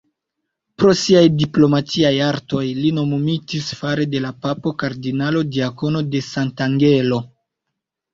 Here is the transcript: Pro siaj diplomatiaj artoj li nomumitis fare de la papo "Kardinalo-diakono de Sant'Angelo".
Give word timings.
Pro 0.83 0.91
siaj 0.99 1.21
diplomatiaj 1.41 2.13
artoj 2.27 2.63
li 2.77 2.89
nomumitis 2.99 3.67
fare 3.81 4.07
de 4.15 4.21
la 4.23 4.31
papo 4.47 4.73
"Kardinalo-diakono 4.85 6.03
de 6.17 6.23
Sant'Angelo". 6.29 7.21